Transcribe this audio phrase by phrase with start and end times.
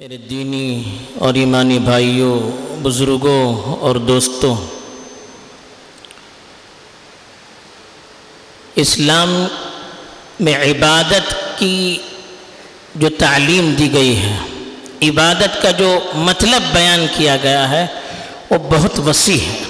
[0.00, 2.36] میرے دینی اور ایمانی بھائیوں،
[2.82, 4.54] بزرگوں اور دوستوں،
[8.76, 9.44] اسلام
[10.40, 11.98] میں عبادت کی
[12.94, 14.36] جو تعلیم دی گئی ہے،
[15.02, 17.86] عبادت کا جو مطلب بیان کیا گیا ہے،
[18.50, 19.62] وہ بہت وسیع ہے۔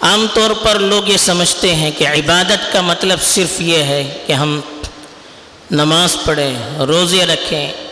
[0.00, 4.32] عام طور پر لوگ یہ سمجھتے ہیں کہ عبادت کا مطلب صرف یہ ہے کہ
[4.32, 4.60] ہم
[5.70, 7.87] نماز پڑھیں، روزے رکھیں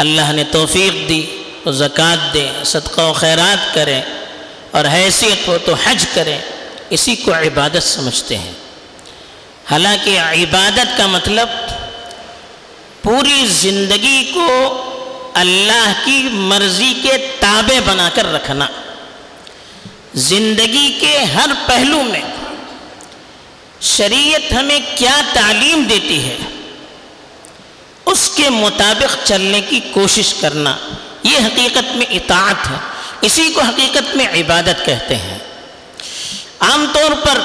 [0.00, 1.26] اللہ نے توفیق دی
[1.64, 4.02] تو زکوٰۃ دیں صدقہ و خیرات کریں
[4.70, 6.38] اور حیثیت ہو تو حج کریں
[6.90, 8.52] اسی کو عبادت سمجھتے ہیں۔
[9.70, 11.48] حالانکہ عبادت کا مطلب
[13.02, 14.48] پوری زندگی کو
[15.34, 18.66] اللہ کی مرضی کے تابع بنا کر رکھنا۔
[20.14, 22.20] زندگی کے ہر پہلو میں
[23.80, 26.36] شریعت ہمیں کیا تعلیم دیتی ہے؟
[28.10, 30.76] اس کے مطابق چلنے کی کوشش کرنا۔
[31.22, 32.76] یہ حقیقت میں اطاعت ہے۔
[33.20, 35.38] اسی کو حقیقت میں عبادت کہتے ہیں۔
[36.60, 37.38] عام طور پر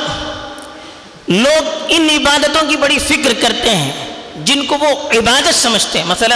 [1.28, 6.36] لوگ ان عبادتوں کی بڑی فکر کرتے ہیں، جن کو وہ عبادت سمجھتے ہیں۔ مثلا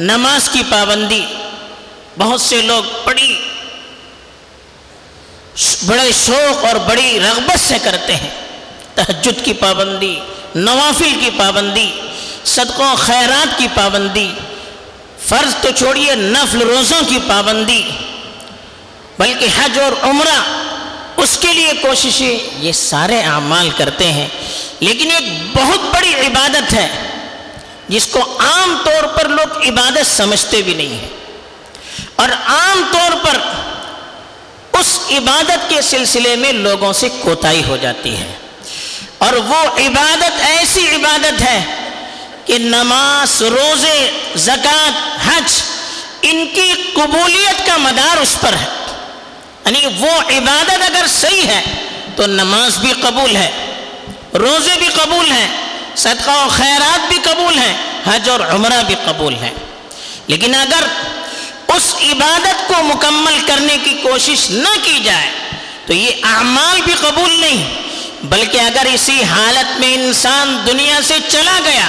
[0.00, 1.24] نماز کی پابندی،
[2.18, 3.40] بہت سے لوگ بڑی
[5.86, 8.30] بڑے شوق اور بڑی رغبت سے کرتے ہیں۔
[8.94, 10.20] تہجد کی پابندی،
[10.54, 12.00] نوافل کی پابندی
[12.44, 14.32] صدقوں خیرات کی پابندی،
[15.28, 17.90] فرض تو چھوڑیے نفل روزوں کی پابندی،
[19.18, 20.42] بلکہ حج اور عمرہ،
[21.16, 24.28] اس کے لیے کوششیں یہ سارے اعمال کرتے ہیں۔
[24.80, 26.88] لیکن ایک بہت بڑی عبادت ہے،
[27.88, 31.08] جس کو عام طور پر لوگ عبادت سمجھتے بھی نہیں ہیں۔
[32.16, 33.38] اور عام طور پر
[34.72, 38.32] اس عبادت کے سلسلے میں لوگوں سے کوتاہی ہو جاتی ہے۔
[39.18, 41.83] اور وہ عبادت ایسی عبادت ہے
[42.44, 45.62] کہ نماز، روزے زکوٰۃ حج،
[46.22, 48.66] ان کی قبولیت کا مدار اس پر ہے۔
[49.64, 51.62] یعنی وہ عبادت اگر صحیح ہے
[52.16, 53.50] تو نماز بھی قبول ہے،
[54.34, 55.48] روزے بھی قبول ہیں،
[55.96, 57.74] صدقہ و خیرات بھی قبول ہیں،
[58.06, 59.54] حج اور عمرہ بھی قبول ہیں۔
[60.26, 60.86] لیکن اگر
[61.68, 65.30] اس عبادت کو مکمل کرنے کی کوشش نہ کی جائے
[65.86, 67.74] تو یہ اعمال بھی قبول نہیں،
[68.22, 71.86] بلکہ اگر اسی حالت میں انسان دنیا سے چلا گیا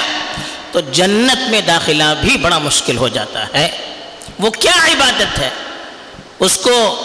[0.75, 3.93] تو جنت میں داخلہ بھی بڑا مشکل ہو جاتا ہے۔
[4.39, 5.49] وہ کیا عبادت ہے؟
[6.39, 6.97] اس کو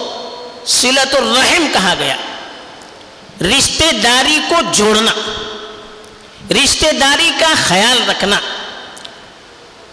[0.66, 2.16] سلت الرحم کہا گیا۔
[3.40, 5.12] رشتے داری کو جوڑنا۔
[6.50, 8.40] رشتے داری کا خیال رکھنا۔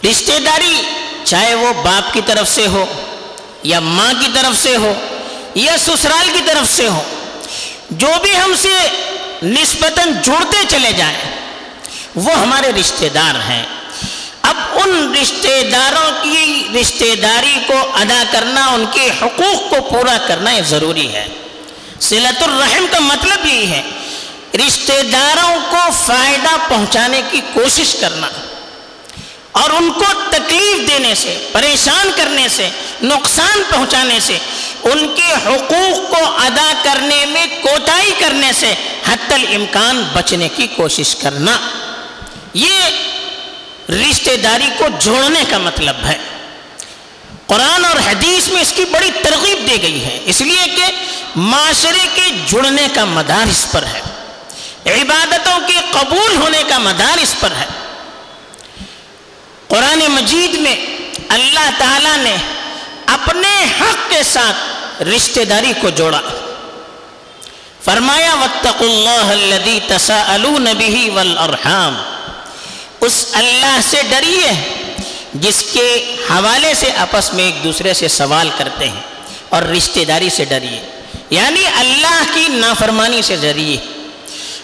[0.04, 0.82] رشتے داری
[1.24, 2.86] چاہے وہ باپ کی طرف سے ہو
[3.64, 4.94] یا ماں کی طرف سے ہو
[5.56, 7.04] یا سسرال کی طرف سے ہو،
[7.90, 8.88] جو بھی ہم سے
[9.44, 11.37] نسبتاً جڑتے چلے جائیں
[12.18, 13.66] وہ ہمارے رشتے دار ہیں۔
[14.42, 20.18] اب ان رشتے داروں کی رشتے داری کو ادا کرنا، ان کے حقوق کو پورا
[20.28, 21.28] کرنا یہ ضروری ہے۔
[22.02, 23.82] صلت الرحم کا مطلب یہی ہے
[24.68, 28.30] رشتے داروں کو فائدہ پہنچانے کی کوشش کرنا۔
[29.52, 32.70] اور ان کو تکلیف دینے سے، پریشان کرنے سے،
[33.02, 34.38] نقصان پہنچانے سے،
[34.84, 38.74] ان کے حقوق کو ادا کرنے میں کوتاہی کرنے سے
[39.10, 41.58] حتی الامکان بچنے کی کوشش کرنا۔
[42.58, 42.84] یہ
[43.90, 46.18] رشتہ داری کو جوڑنے کا مطلب ہے۔
[47.48, 50.84] قرآن اور حدیث میں اس کی بڑی ترغیب دی گئی ہے۔ اس لیے کہ
[51.36, 54.02] معاشرے کے جڑنے کا مدار اس پر ہے۔
[55.02, 57.66] عبادتوں کے قبول ہونے کا مدار اس پر ہے۔
[59.68, 60.76] قرآن مجید میں
[61.30, 62.36] اللہ تعالیٰ نے
[63.06, 66.22] اپنے حق کے ساتھ رشتہ داری کو جوڑا۔
[67.84, 72.17] فرمایا، وَاتَّقُوا اللَّهَ الَّذِي تَسَأَلُونَ بِهِ وَالْأَرْحَامِ۔
[73.08, 74.52] اس اللہ سے ڈریے
[75.34, 79.02] جس کے حوالے سے آپس میں ایک دوسرے سے سوال کرتے ہیں
[79.50, 80.80] اور رشتہ داری سے ڈریے
[81.30, 83.78] یعنی اللہ کی نافرمانی سے ڈریے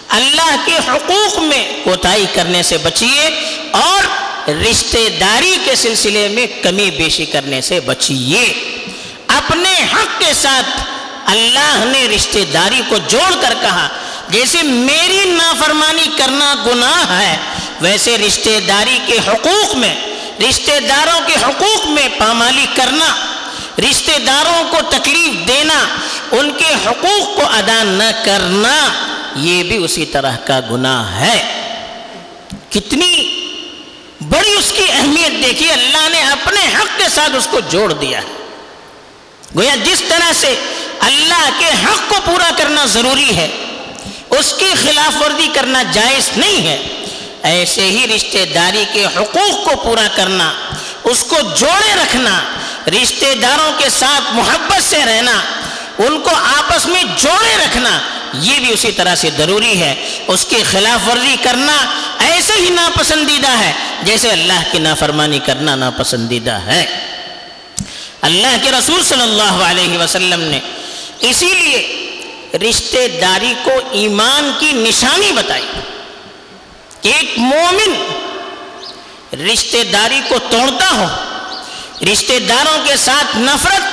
[0.09, 3.29] اللہ کے حقوق میں کوتاہی کرنے سے بچیے
[3.71, 8.43] اور رشتہ داری کے سلسلے میں کمی بیشی کرنے سے بچیے۔
[9.27, 10.81] اپنے حق کے ساتھ
[11.25, 13.87] اللہ نے رشتہ داری کو جوڑ کر کہا،
[14.29, 17.35] جیسے میری نافرمانی کرنا گناہ ہے
[17.83, 19.95] ویسے رشتہ داری کے حقوق میں،
[20.49, 23.15] رشتہ داروں کے حقوق میں پامالی کرنا،
[23.79, 25.87] رشتہ داروں کو تکلیف دینا،
[26.31, 28.93] ان کے حقوق کو ادا نہ کرنا،
[29.35, 31.59] یہ بھی اسی طرح کا گناہ ہے۔
[32.69, 33.39] کتنی
[34.21, 38.21] بڑی اس کی اہمیت دیکھی، اللہ نے اپنے حق کے ساتھ اس کو جوڑ دیا۔
[38.21, 38.27] ہے
[39.55, 40.55] گویا جس طرح سے
[40.99, 43.47] اللہ کے حق کو پورا کرنا ضروری ہے،
[44.29, 46.99] اس کی خلاف ورزی کرنا جائز نہیں ہے۔
[47.43, 50.53] ایسے ہی رشتہ داری کے حقوق کو پورا کرنا،
[51.03, 52.43] اس کو جوڑے رکھنا،
[52.87, 55.41] رشتہ داروں کے ساتھ محبت سے رہنا،
[55.97, 57.99] ان کو آپس میں جوڑے رکھنا،
[58.33, 59.95] یہ بھی اسی طرح سے ضروری ہے۔
[60.27, 61.85] اس کی خلاف ورزی کرنا
[62.19, 63.73] ایسے ہی ناپسندیدہ ہے
[64.03, 66.85] جیسے اللہ کی نافرمانی کرنا ناپسندیدہ ہے۔
[68.21, 70.59] اللہ کے رسول صلی اللہ علیہ وسلم نے
[71.19, 72.09] اسی لیے
[72.69, 75.65] رشتہ داری کو ایمان کی نشانی بتائی۔
[77.03, 77.91] کہ ایک مومن
[79.39, 81.05] رشتہ داری کو توڑتا ہو،
[82.11, 83.83] رشتہ داروں کے ساتھ نفرت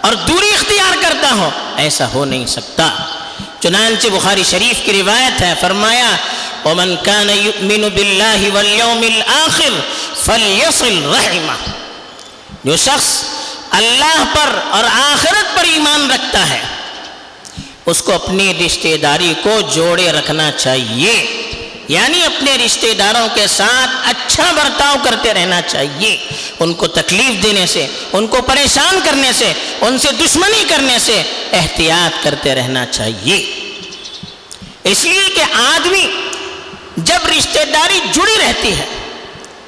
[0.00, 2.90] اور دوری اختیار کرتا ہو، ایسا ہو نہیں سکتا۔
[3.60, 6.10] چنانچہ بخاری شریف کی روایت ہے، فرمایا،
[6.64, 9.70] ومن كان يؤمن بالله واليوم الآخر
[10.24, 11.70] فليصل رحمه
[12.64, 13.22] جو شخص
[13.70, 16.60] اللہ پر اور آخرت پر ایمان رکھتا ہے،
[17.86, 21.14] اس کو اپنی رشتہ داری کو جوڑے رکھنا چاہیے۔
[21.90, 26.28] یعنی اپنے رشتہ داروں کے ساتھ اچھا برتاؤ کرتے رہنا چاہیے۔
[26.60, 31.22] ان کو تکلیف دینے سے، ان کو پریشان کرنے سے، ان سے دشمنی کرنے سے
[31.52, 33.36] احتیاط کرتے رہنا چاہیے۔
[34.84, 36.06] اس لیے کہ آدمی
[36.96, 38.86] جب رشتہ داری جڑی رہتی ہے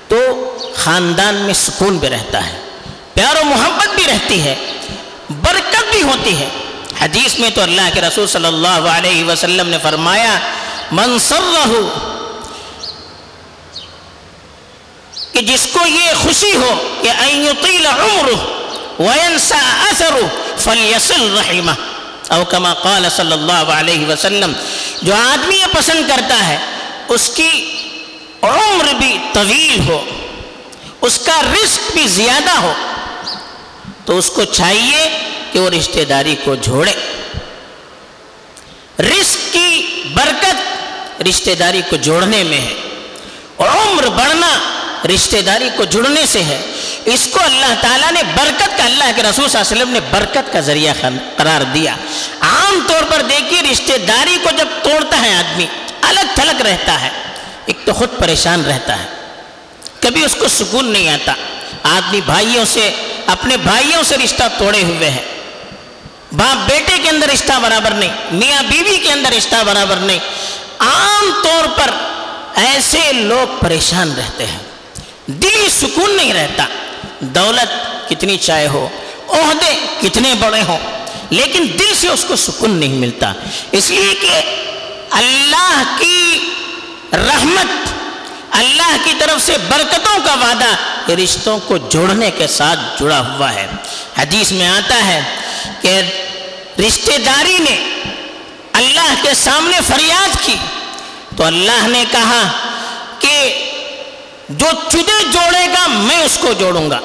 [0.09, 0.17] تو
[0.75, 2.59] خاندان میں سکون بھی رہتا ہے،
[3.15, 4.55] پیار و محبت بھی رہتی ہے،
[5.31, 6.49] برکت بھی ہوتی ہے۔
[7.01, 10.39] حدیث میں تو اللہ کے رسول صلی اللہ علیہ وسلم نے فرمایا
[11.31, 12.12] رہو
[15.33, 17.11] کہ جس کو یہ خوشی ہو کہ
[22.29, 24.53] او کما قال صلی اللہ علیہ وسلم،
[25.03, 26.59] جو آدمی یہ پسند کرتا ہے،
[27.09, 27.51] اس کی
[28.43, 30.05] عمر بھی طویل ہو،
[31.01, 32.73] اس کا رزق بھی زیادہ ہو،
[34.05, 35.09] تو اس کو چاہیے
[35.53, 36.93] کہ وہ رشتہ داری کو جوڑے
[39.01, 39.69] رزق کی
[40.15, 42.75] برکت رشتہ داری کو جوڑنے میں ہے۔
[43.59, 44.49] عمر بڑھنا
[45.09, 46.61] رشتہ داری کو جڑنے سے ہے۔
[47.05, 50.01] اس کو اللہ تعالیٰ نے برکت کا اللہ کے رسول صلی اللہ علیہ وسلم نے
[50.11, 50.95] برکت کا ذریعہ
[51.37, 51.97] قرار دیا۔
[52.41, 55.67] عام طور پر دیکھیے رشتہ داری کو جب توڑتا ہے آدمی،
[56.03, 57.09] الگ تھلگ رہتا ہے۔
[57.67, 59.07] ایک تو خود پریشان رہتا ہے۔
[60.01, 61.33] کبھی اس کو سکون نہیں آتا۔
[61.83, 62.91] آدمی بھائیوں سے،
[63.27, 65.23] اپنے بھائیوں سے رشتہ توڑے ہوئے ہیں۔
[66.33, 70.19] باپ بیٹے کے اندر رشتہ برابر نہیں، میاں بیوی کے اندر رشتہ برابر نہیں۔
[70.79, 71.91] عام طور پر
[72.55, 74.72] ایسے لوگ پریشان رہتے ہیں۔
[75.27, 76.67] دلی سکون نہیں رہتا۔
[77.21, 77.71] دولت
[78.09, 78.89] کتنی چاہے ہو،
[79.29, 80.79] عہدے کتنے بڑے ہوں،
[81.31, 83.33] لیکن دل سے اس کو سکون نہیں ملتا۔
[83.73, 84.41] اس لیے کہ
[85.11, 86.51] اللہ کی
[87.13, 87.89] رحمت،
[88.51, 93.67] اللہ کی طرف سے برکتوں کا وعدہ رشتوں کو جوڑنے کے ساتھ جڑا ہوا ہے۔
[94.19, 95.21] حدیث میں آتا ہے
[95.81, 96.01] کہ
[96.79, 98.01] رشتہ داری نے
[98.73, 100.57] اللہ کے سامنے فریاد کی۔
[101.37, 102.51] تو اللہ نے کہا
[103.19, 103.62] کہ
[104.53, 106.99] جو تجھے جوڑے گا میں اس کو جوڑوں گا۔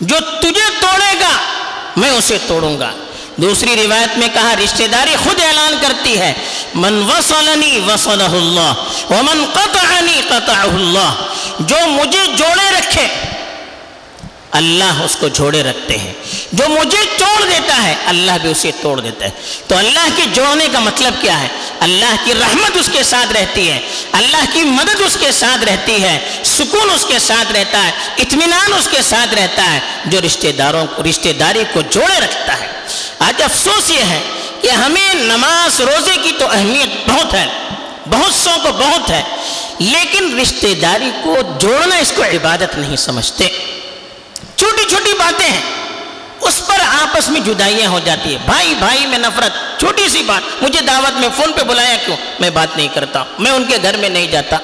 [0.00, 1.38] جو تجھے توڑے گا
[1.96, 2.90] میں اسے توڑوں گا۔
[3.36, 6.32] دوسری روایت میں کہا، رشتہ داری خود اعلان کرتی ہے۔
[6.74, 8.74] من وصلنی وصلہ اللہ،
[9.10, 11.14] ومن قطعنی قطعہ اللہ۔
[11.60, 13.08] جو مجھے جوڑے رکھے
[14.50, 16.12] اللہ اس کو جوڑے رکھتے ہیں۔
[16.52, 19.30] جو مجھے توڑ دیتا ہے، اللہ بھی اسے توڑ دیتا ہے۔
[19.66, 21.48] تو اللہ کے جوڑنے کا مطلب کیا ہے؟
[21.80, 23.80] اللہ کی رحمت اس کے ساتھ رہتی ہے۔
[24.12, 28.72] اللہ کی مدد اس کے ساتھ رہتی ہے۔ سکون اس کے ساتھ رہتا ہے۔ اطمینان
[28.72, 32.66] اس کے ساتھ رہتا ہے۔ جو رشتہ داروں کو، رشتہ داری کو جوڑے رکھتا ہے۔
[33.18, 34.20] آج افسوس یہ ہے
[34.62, 37.46] کہ ہمیں نماز، روزے کی تو اہمیت بہت ہے۔
[38.10, 39.22] بہت سو کو بہت ہے۔
[39.78, 43.48] لیکن رشتہ داری کو جوڑنا اس کو عبادت نہیں سمجھتے۔
[44.58, 45.60] چھوٹی چھوٹی باتیں ہیں۔
[46.40, 50.62] اس پر آپس میں جدائیاں ہو جاتی ہے بھائی بھائی، میں نفرت۔ چھوٹی سی بات۔
[50.62, 53.96] مجھے دعوت میں فون پہ بلایا کیوں؟ میں بات نہیں کرتا۔ میں ان کے گھر
[53.96, 54.56] میں نہیں جاتا۔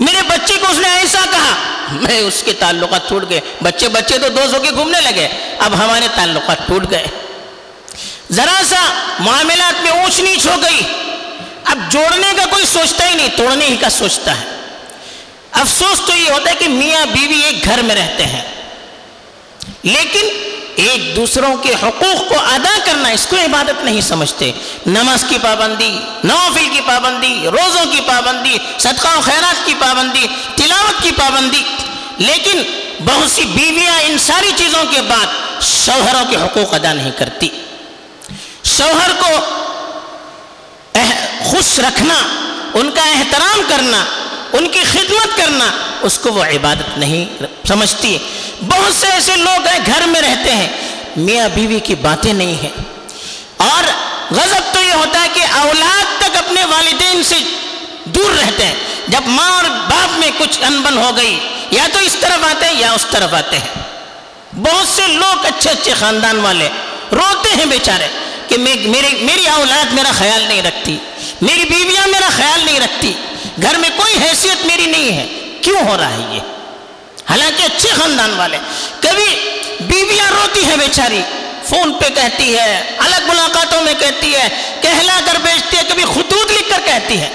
[0.00, 1.54] میرے بچے کو اس نے ایسا کہا۔
[1.92, 5.28] میں اس کے تعلقات ٹوٹ گئے۔ بچے بچے تو دوست ہو کے گھومنے لگے۔
[5.58, 7.06] اب ہمارے تعلقات ٹوٹ گئے۔
[8.32, 8.82] ذرا سا
[9.18, 10.82] معاملات میں اونچ نیچ ہو گئی۔
[11.64, 14.55] اب جوڑنے کا کوئی سوچتا ہی نہیں، توڑنے ہی کا سوچتا ہے۔
[15.60, 18.42] افسوس تو یہ ہوتا ہے کہ میاں بیوی ایک گھر میں رہتے ہیں۔
[19.82, 20.28] لیکن
[20.76, 24.52] ایک دوسروں کے حقوق کو ادا کرنا اس کو عبادت نہیں سمجھتے۔
[24.86, 31.02] نماز کی پابندی، نوافل کی پابندی، روزوں کی پابندی، صدقہ و خیرات کی پابندی، تلاوت
[31.02, 31.62] کی پابندی۔
[32.18, 32.62] لیکن
[33.04, 35.26] بہت سی بیویاں ان ساری چیزوں کے بعد
[35.62, 37.48] شوہروں کے حقوق ادا نہیں کرتی۔
[38.64, 39.28] شوہر کو
[41.44, 42.14] خوش رکھنا،
[42.74, 44.04] ان کا احترام کرنا
[44.58, 45.70] ان کی خدمت کرنا،
[46.02, 48.18] اس کو وہ عبادت نہیں سمجھتی۔
[48.60, 50.68] بہت سے ایسے لوگ ہیں، گھر میں رہتے ہیں،
[51.16, 52.70] میاں بیوی کی باتیں نہیں ہیں۔
[53.56, 53.84] اور
[54.30, 57.36] غضب تو یہ ہوتا ہے کہ اولاد تک اپنے والدین سے
[58.04, 58.74] دور رہتے ہیں۔
[59.08, 61.38] جب ماں اور باپ میں کچھ انبن ہو گئی،
[61.70, 63.74] یا تو اس طرف آتے ہیں یا اس طرف آتے ہیں۔
[64.56, 66.68] بہت سے لوگ اچھے اچھے خاندان والے
[67.12, 68.08] روتے ہیں بیچارے
[68.48, 70.96] کہ میری میری اولاد میرا خیال نہیں رکھتی،
[71.42, 73.12] میری بیویاں میرا خیال نہیں رکھتی۔
[73.62, 75.26] گھر میں کوئی حیثیت میری نہیں ہے۔
[75.62, 76.40] کیوں ہو رہا ہے یہ؟
[77.30, 78.58] حالانکہ اچھے خاندان والے،
[79.00, 81.22] کبھی بیویاں روتی ہیں بیچاری،
[81.64, 84.48] فون پہ کہتی ہے، الگ ملاقاتوں میں کہتی ہے،
[84.80, 87.28] کہلا کر بیچتی ہے، کبھی خطوط لکھ کر کہتی ہے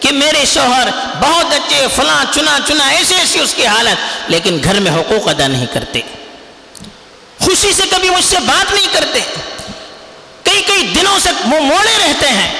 [0.00, 0.88] کہ میرے شوہر
[1.20, 5.46] بہت اچھے، فلاں، چنا چنا، ایسی ایسی اس کی حالت، لیکن گھر میں حقوق ادا
[5.46, 6.00] نہیں کرتے۔
[7.40, 9.20] خوشی سے کبھی مجھ سے بات نہیں کرتے۔
[10.42, 12.50] کئی کئی دنوں سے وہ موڑے رہتے ہیں۔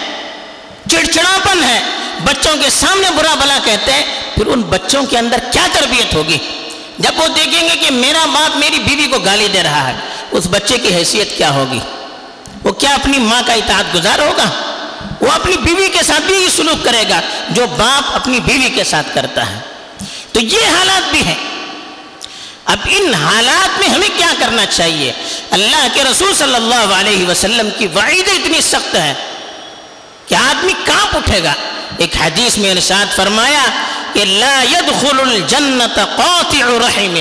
[0.90, 1.80] چڑچڑاپن ہے۔
[2.24, 6.38] بچوں کے سامنے برا بلا کہتے ہیں، پھر ان بچوں کے اندر کیا تربیت ہوگی؟
[6.98, 9.94] جب وہ دیکھیں گے کہ میرا باپ میری بیوی کو گالی دے رہا ہے،
[10.30, 11.78] اس بچے کی حیثیت کیا ہوگی؟
[12.64, 14.50] وہ کیا اپنی ماں کا اطاعت گزار ہوگا؟
[15.20, 18.84] وہ اپنی بیوی کے ساتھ بھی یہ سلوک کرے گا جو باپ اپنی بیوی کے
[18.84, 19.58] ساتھ کرتا ہے۔
[20.32, 21.34] تو یہ حالات بھی ہیں۔
[22.64, 25.12] اب ان حالات میں ہمیں کیا کرنا چاہیے؟
[25.50, 29.14] اللہ کے رسول صلی اللہ علیہ وسلم کی وعید اتنی سخت ہے
[30.28, 31.52] کہ آدمی کہاں اٹھے گا۔
[32.02, 33.64] ایک حدیث میں ارشاد فرمایا
[34.12, 37.16] کہ لا يدخل الجنت قاطع رحم.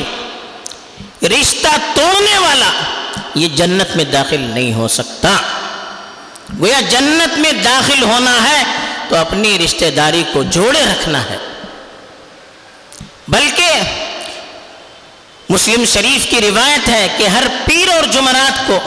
[1.33, 2.71] رشتہ توڑنے والا
[3.35, 5.35] یہ جنت میں داخل نہیں ہو سکتا.
[6.59, 8.63] گویا جنت میں داخل ہونا ہے
[9.09, 11.37] تو اپنی رشتہ داری کو جوڑے رکھنا ہے.
[13.27, 13.71] بلکہ
[15.49, 18.79] مسلم شریف کی روایت ہے کہ ہر پیر اور جمعرات کو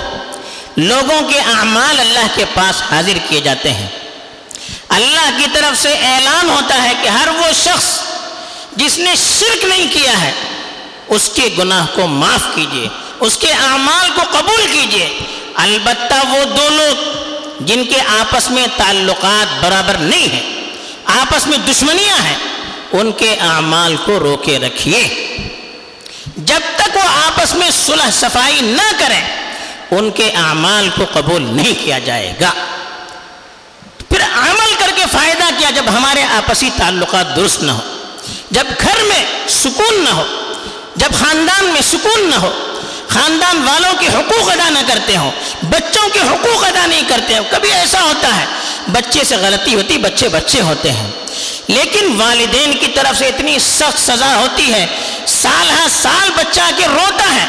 [0.77, 3.89] لوگوں کے اعمال اللہ کے پاس حاضر کیے جاتے ہیں.
[4.95, 7.87] اللہ کی طرف سے اعلان ہوتا ہے کہ ہر وہ شخص
[8.77, 10.33] جس نے شرک نہیں کیا ہے،
[11.17, 12.89] اس کے گناہ کو معاف کیجیے،
[13.21, 15.09] اس کے اعمال کو قبول کیجیے۔
[15.57, 20.43] البتہ وہ دو لوگ جن کے آپس میں تعلقات برابر نہیں ہیں،
[21.15, 22.37] آپس میں دشمنیاں ہیں،
[22.93, 25.03] ان کے اعمال کو روکے رکھیے۔
[26.37, 29.21] جب تک وہ آپس میں صلح صفائی نہ کریں،
[29.91, 32.53] ان کے اعمال کو قبول نہیں کیا جائے گا
[34.09, 37.81] پھر عمل کر کے فائدہ کیا جب ہمارے آپسی تعلقات درست نہ ہو،
[38.51, 40.25] جب گھر میں سکون نہ ہو،
[40.97, 42.51] جب خاندان میں سکون نہ ہو،
[43.09, 45.31] خاندان والوں کے حقوق ادا نہ کرتے ہوں،
[45.63, 48.45] بچوں کے حقوق ادا نہیں کرتے ہوں، کبھی ایسا ہوتا ہے،
[48.93, 51.11] بچے سے غلطی ہوتی، بچے بچے ہوتے ہیں۔
[51.69, 54.87] لیکن والدین کی طرف سے اتنی سخت سزا ہوتی ہے،
[55.27, 57.47] سال ہر سال بچہ کے روتا ہے،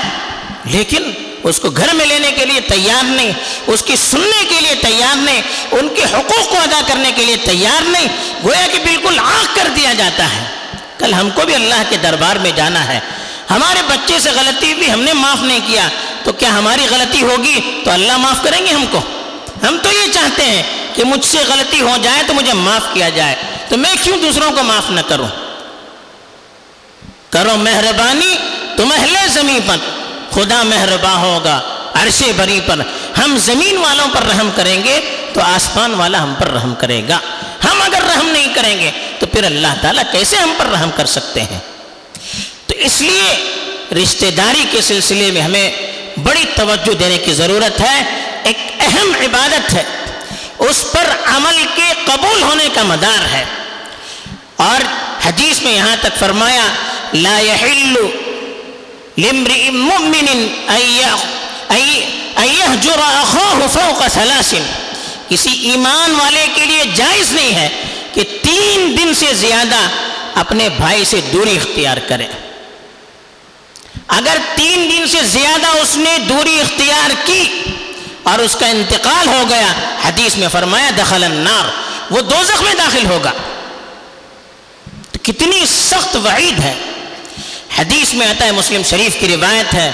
[0.65, 1.12] لیکن
[1.45, 3.31] اس کو گھر میں لینے کے لیے تیار نہیں،
[3.67, 7.37] اس کی سننے کے لیے تیار نہیں، ان کے حقوق کو ادا کرنے کے لیے
[7.37, 8.07] تیار نہیں،
[8.43, 10.43] گویا کہ بالکل آنکھ کر دیا جاتا ہے۔
[10.97, 12.99] کل ہم کو بھی اللہ کے دربار میں جانا ہے۔
[13.49, 15.89] ہمارے بچے سے غلطی بھی ہم نے معاف نہیں کیا۔
[16.23, 19.01] تو کیا ہماری غلطی ہوگی؟ تو اللہ معاف کریں گے ہم کو۔
[19.67, 23.09] ہم تو یہ چاہتے ہیں کہ مجھ سے غلطی ہو جائے تو مجھے معاف کیا
[23.09, 23.35] جائے۔
[23.69, 25.27] تو میں کیوں دوسروں کو معاف نہ کروں؟
[27.29, 28.35] کرو مہربانی،
[28.77, 30.04] تم اہل زمین پر۔
[30.35, 31.61] خدا مہرباں ہوگا،
[31.93, 32.79] عرش بری پر۔
[33.17, 34.99] ہم زمین والوں پر رحم کریں گے
[35.33, 37.19] تو آسمان والا ہم پر رحم کرے گا۔
[37.63, 41.05] ہم اگر رحم نہیں کریں گے تو پھر اللہ تعالیٰ کیسے ہم پر رحم کر
[41.05, 41.59] سکتے ہیں؟
[42.67, 43.59] تو اس لیے
[44.03, 45.71] رشتہ داری کے سلسلے میں ہمیں
[46.23, 48.03] بڑی توجہ دینے کی ضرورت ہے۔
[48.43, 49.83] ایک اہم عبادت ہے۔
[50.59, 53.45] اس پر عمل کے قبول ہونے کا مدار ہے۔
[54.55, 54.81] اور
[55.27, 56.67] حدیث میں یہاں تک فرمایا،
[57.13, 57.93] لا يحل
[59.17, 60.48] لامرئ مؤمن
[62.43, 64.53] يهجر اخاه فوق ثلاث.
[65.29, 67.69] کسی ایمان والے کے لیے جائز نہیں ہے
[68.13, 69.75] کہ تین دن سے زیادہ
[70.36, 72.27] اپنے بھائی سے دوری اختیار کرے۔
[74.07, 77.63] اگر تین دن سے زیادہ اس نے دوری اختیار کی
[78.24, 79.74] اور اس کا انتقال ہو گیا،
[80.07, 81.72] حدیث میں فرمایا، دخل النار،
[82.13, 83.31] وہ دوزخ میں داخل ہوگا۔
[85.12, 86.74] تو کتنی سخت وعید ہے۔
[87.79, 89.91] حدیث میں آتا ہے، مسلم شریف کی روایت ہے،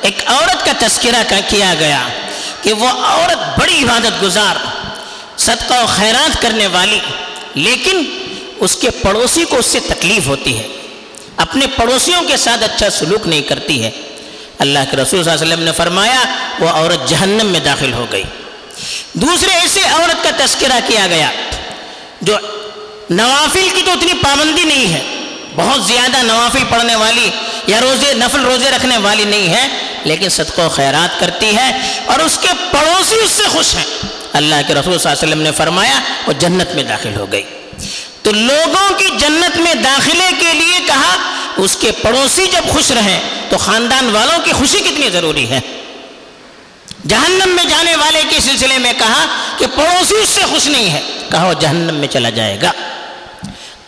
[0.00, 2.08] ایک عورت کا تذکرہ کیا گیا
[2.62, 4.56] کہ وہ عورت بڑی عبادت گزار،
[5.36, 6.98] صدقہ و خیرات کرنے والی،
[7.54, 8.04] لیکن
[8.56, 10.68] اس کے پڑوسی کو اس سے تکلیف ہوتی ہے۔
[11.36, 13.90] اپنے پڑوسیوں کے ساتھ اچھا سلوک نہیں کرتی ہے۔
[14.58, 16.24] اللہ کے رسول صلی اللہ علیہ وسلم نے فرمایا،
[16.58, 18.22] وہ عورت جہنم میں داخل ہو گئی۔
[19.12, 21.30] دوسرے ایسے عورت کا تذکرہ کیا گیا،
[22.20, 22.36] جو
[23.10, 25.13] نوافل کی تو اتنی پابندی نہیں ہے۔
[25.56, 27.30] بہت زیادہ نوافل پڑھنے والی
[27.66, 29.68] یا روزے، نفل روزے رکھنے والی نہیں ہے،
[30.04, 31.70] لیکن صدقہ و خیرات کرتی ہے
[32.06, 33.84] اور اس کے پڑوسی اس سے خوش ہیں۔
[34.32, 37.42] اللہ کے رسول صلی اللہ علیہ وسلم نے فرمایا، وہ جنت میں داخل ہو گئی۔
[38.22, 41.16] تو لوگوں کی جنت میں داخلے کے لیے کہا،
[41.56, 43.20] اس کے پڑوسی جب خوش رہیں،
[43.50, 45.60] تو خاندان والوں کی خوشی کتنی ضروری ہے۔
[47.06, 49.26] جہنم میں جانے والے کے سلسلے میں کہا
[49.58, 52.72] کہ پڑوسی اس سے خوش نہیں ہے، کہا وہ جہنم میں چلا جائے گا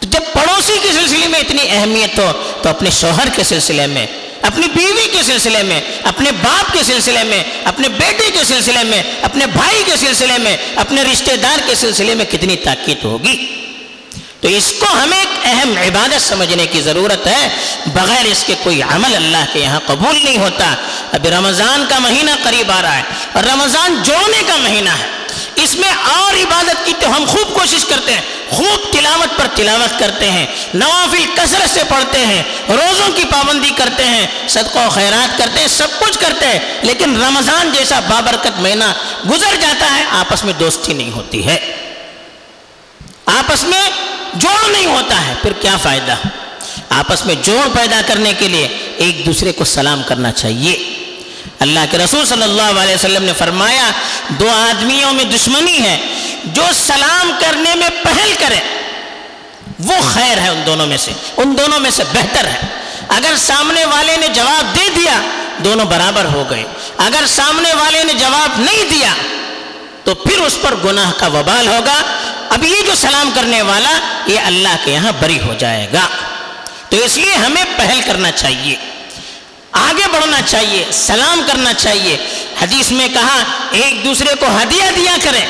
[0.00, 2.32] تو جب پڑوسی نوکری کے سلسلے میں اتنی اہمیت ہو
[2.62, 4.06] تو اپنے شوہر کے سلسلے میں،
[4.42, 9.02] اپنی بیوی کے سلسلے میں، اپنے باپ کے سلسلے میں، اپنے بیٹے کے سلسلے میں،
[9.22, 13.46] اپنے بھائی کے سلسلے میں، اپنے رشتہ دار کے سلسلے میں کتنی تاکید ہوگی؟
[14.40, 17.48] تو اس کو ہمیں ایک اہم عبادت سمجھنے کی ضرورت ہے۔
[17.86, 20.74] بغیر اس کے کوئی عمل اللہ کے یہاں قبول نہیں ہوتا۔
[21.12, 25.06] ابھی رمضان کا مہینہ قریب آ رہا ہے اور رمضان جوڑنے کا مہینہ ہے۔
[25.54, 28.20] اس میں اور عبادت کی تو ہم خوب کوشش کرتے ہیں
[28.50, 28.92] خوب
[29.56, 34.88] تلاوت کرتے ہیں، نوافل کثرت سے پڑھتے ہیں، روزوں کی پابندی کرتے ہیں، صدقہ و
[34.88, 38.92] خیرات کرتے ہیں، سب کچھ کرتے ہیں، لیکن رمضان جیسا بابرکت مہینہ
[39.30, 41.58] گزر جاتا ہے، آپس میں دوستی نہیں ہوتی ہے۔
[43.26, 43.90] آپس میں
[44.34, 46.14] جوڑ نہیں ہوتا ہے، پھر کیا فائدہ؟
[46.88, 50.76] آپس میں جوڑ پیدا کرنے کے لیے ایک دوسرے کو سلام کرنا چاہیے۔
[51.60, 53.90] اللہ کے رسول صلی اللہ علیہ وسلم نے فرمایا،
[54.28, 55.96] دو آدمیوں میں دشمنی ہے،
[56.44, 58.60] جو سلام کرنے میں پہل کرے
[59.78, 62.60] وہ خیر ہے ان دونوں میں سے، ان دونوں میں سے بہتر ہے۔
[63.08, 65.20] اگر سامنے والے نے جواب دے دیا،
[65.64, 66.64] دونوں برابر ہو گئے۔
[66.98, 69.14] اگر سامنے والے نے جواب نہیں دیا،
[70.04, 72.02] تو پھر اس پر گناہ کا وبال ہوگا۔
[72.50, 73.92] اب یہ جو سلام کرنے والا،
[74.26, 76.08] یہ اللہ کے یہاں بری ہو جائے گا۔
[76.88, 78.76] تو اس لیے ہمیں پہل کرنا چاہیے،
[79.72, 82.16] آگے بڑھنا چاہیے، سلام کرنا چاہیے۔
[82.62, 85.44] حدیث میں کہا، ایک دوسرے کو ہدیہ دیا کرے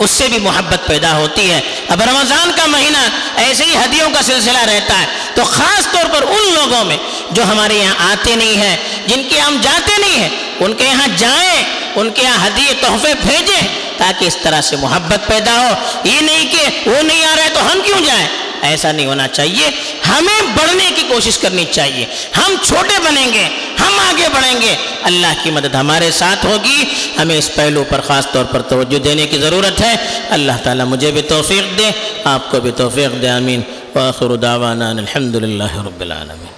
[0.00, 2.98] اس سے بھی محبت پیدا ہوتی ہے۔ اب رمضان کا مہینہ
[3.36, 6.96] ایسے ہی ہدیوں کا سلسلہ رہتا ہے۔ تو خاص طور پر ان لوگوں میں
[7.30, 8.76] جو ہمارے یہاں آتے نہیں ہیں،
[9.06, 10.28] جن کے ہم جاتے نہیں ہیں،
[10.60, 11.64] ان کے یہاں جائیں،
[11.96, 16.52] ان کے یہاں ہدیے، تحفے بھیجیں تاکہ اس طرح سے محبت پیدا ہو۔ یہ نہیں
[16.52, 18.28] کہ وہ نہیں آ رہا ہے تو ہم کیوں جائیں؟
[18.62, 19.70] ایسا نہیں ہونا چاہیے۔
[20.08, 23.48] ہمیں بڑھنے کی کوشش کرنی چاہیے۔ ہم چھوٹے بنیں گے،
[23.80, 26.84] ہم آگے بڑھیں گے۔ اللہ کی مدد ہمارے ساتھ ہوگی۔
[27.18, 29.96] ہمیں اس پہلو پر خاص طور پر توجہ دینے کی ضرورت ہے۔
[30.30, 31.90] اللہ تعالیٰ مجھے بھی توفیق دے،
[32.24, 33.60] آپ کو بھی توفیق دے، آمین۔
[33.94, 36.50] واخر دعوانا الحمد للہ رب العالمین۔